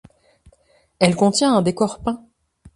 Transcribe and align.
Elle 0.97 1.15
contient 1.15 1.53
un 1.55 1.61
décor 1.61 1.99
peint. 2.01 2.25